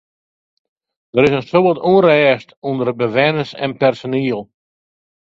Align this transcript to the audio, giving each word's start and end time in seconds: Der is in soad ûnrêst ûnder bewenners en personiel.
Der 1.13 1.25
is 1.27 1.33
in 1.37 1.43
soad 1.51 1.77
ûnrêst 1.93 2.49
ûnder 2.69 2.89
bewenners 2.99 3.51
en 3.63 3.71
personiel. 3.81 4.41